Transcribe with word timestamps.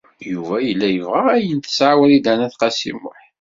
Yuba 0.31 0.55
yella 0.67 0.87
yebɣa 0.89 1.21
ayen 1.35 1.59
tesɛa 1.59 1.93
Wrida 1.99 2.33
n 2.35 2.45
At 2.45 2.55
Qasi 2.59 2.91
Muḥ. 3.01 3.19